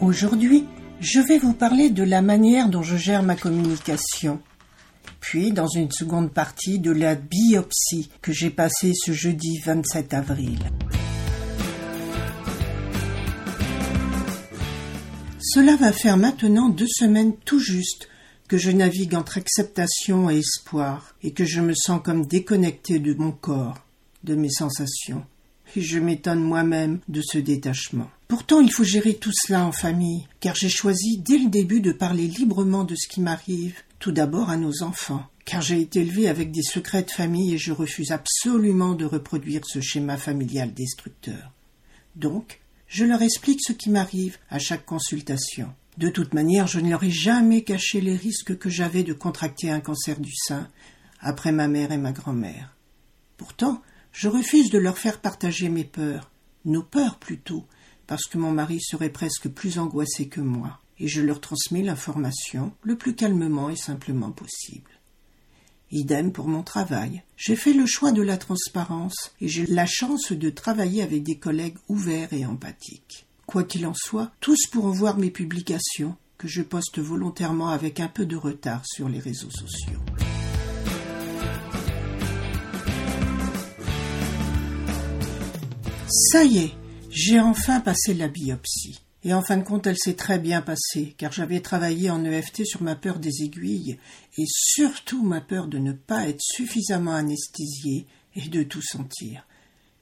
[0.00, 0.64] Aujourd'hui,
[1.00, 4.40] je vais vous parler de la manière dont je gère ma communication
[5.28, 10.60] puis dans une seconde partie de la biopsie que j'ai passée ce jeudi 27 avril.
[15.40, 18.08] Cela va faire maintenant deux semaines tout juste
[18.46, 23.12] que je navigue entre acceptation et espoir, et que je me sens comme déconnecté de
[23.14, 23.84] mon corps,
[24.22, 25.24] de mes sensations.
[25.74, 28.10] Et je m'étonne moi-même de ce détachement.
[28.28, 31.92] Pourtant, il faut gérer tout cela en famille, car j'ai choisi dès le début de
[31.92, 36.28] parler librement de ce qui m'arrive, tout d'abord à nos enfants, car j'ai été élevé
[36.28, 41.52] avec des secrets de famille et je refuse absolument de reproduire ce schéma familial destructeur.
[42.16, 45.72] Donc, je leur explique ce qui m'arrive à chaque consultation.
[45.96, 49.70] De toute manière, je ne leur ai jamais caché les risques que j'avais de contracter
[49.70, 50.68] un cancer du sein
[51.20, 52.76] après ma mère et ma grand-mère.
[53.36, 56.30] Pourtant, je refuse de leur faire partager mes peurs,
[56.64, 57.64] nos peurs plutôt,
[58.06, 62.72] parce que mon mari serait presque plus angoissé que moi et je leur transmets l'information
[62.82, 64.90] le plus calmement et simplement possible.
[65.92, 67.22] Idem pour mon travail.
[67.36, 71.38] J'ai fait le choix de la transparence et j'ai la chance de travailler avec des
[71.38, 73.26] collègues ouverts et empathiques.
[73.46, 78.08] Quoi qu'il en soit, tous pourront voir mes publications que je poste volontairement avec un
[78.08, 80.00] peu de retard sur les réseaux sociaux.
[86.08, 86.72] Ça y est,
[87.16, 89.00] j'ai enfin passé la biopsie.
[89.24, 92.66] Et en fin de compte, elle s'est très bien passée, car j'avais travaillé en EFT
[92.66, 93.98] sur ma peur des aiguilles,
[94.36, 99.46] et surtout ma peur de ne pas être suffisamment anesthésiée et de tout sentir.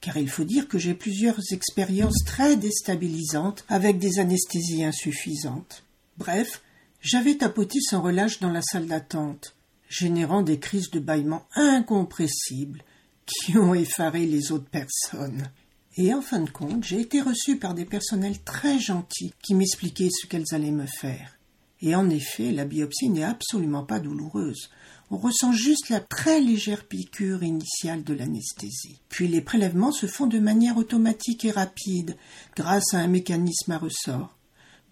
[0.01, 5.85] Car il faut dire que j'ai plusieurs expériences très déstabilisantes avec des anesthésies insuffisantes.
[6.17, 6.61] Bref,
[6.99, 9.55] j'avais tapoté sans relâche dans la salle d'attente,
[9.87, 12.83] générant des crises de bâillement incompressibles
[13.25, 15.49] qui ont effaré les autres personnes.
[15.97, 20.09] Et en fin de compte, j'ai été reçue par des personnels très gentils qui m'expliquaient
[20.11, 21.37] ce qu'elles allaient me faire.
[21.81, 24.69] Et en effet, la biopsie n'est absolument pas douloureuse.
[25.11, 28.99] On ressent juste la très légère piqûre initiale de l'anesthésie.
[29.07, 32.17] Puis les prélèvements se font de manière automatique et rapide,
[32.55, 34.35] grâce à un mécanisme à ressort.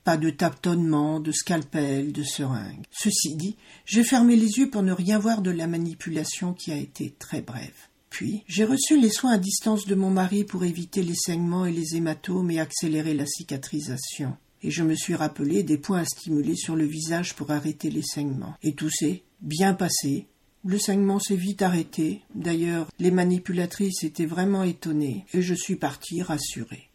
[0.03, 2.85] Pas de tâtonnement, de scalpel, de seringue.
[2.91, 6.77] Ceci dit, j'ai fermé les yeux pour ne rien voir de la manipulation qui a
[6.77, 7.87] été très brève.
[8.13, 11.71] Puis, j'ai reçu les soins à distance de mon mari pour éviter les saignements et
[11.71, 14.37] les hématomes et accélérer la cicatrisation.
[14.61, 18.03] Et je me suis rappelé des points à stimuler sur le visage pour arrêter les
[18.03, 18.53] saignements.
[18.61, 20.27] Et tout s'est bien passé.
[20.63, 22.21] Le saignement s'est vite arrêté.
[22.35, 26.91] D'ailleurs, les manipulatrices étaient vraiment étonnées et je suis partie rassurée.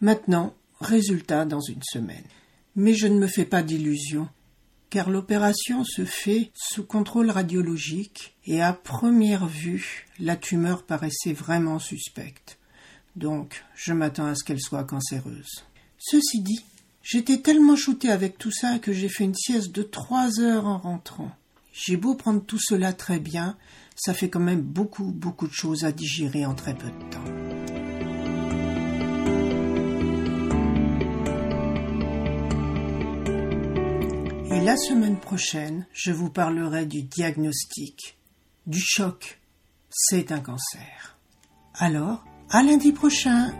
[0.00, 2.26] Maintenant, résultat dans une semaine.
[2.74, 4.28] Mais je ne me fais pas d'illusions
[4.90, 11.78] car l'opération se fait sous contrôle radiologique et à première vue, la tumeur paraissait vraiment
[11.78, 12.58] suspecte.
[13.16, 15.64] Donc, je m'attends à ce qu'elle soit cancéreuse.
[15.98, 16.64] Ceci dit,
[17.02, 20.78] j'étais tellement shootée avec tout ça que j'ai fait une sieste de trois heures en
[20.78, 21.32] rentrant.
[21.72, 23.56] J'ai beau prendre tout cela très bien,
[23.96, 27.45] ça fait quand même beaucoup, beaucoup de choses à digérer en très peu de temps.
[34.60, 38.18] La semaine prochaine, je vous parlerai du diagnostic,
[38.66, 39.40] du choc.
[39.90, 41.18] C'est un cancer.
[41.74, 43.52] Alors, à lundi prochain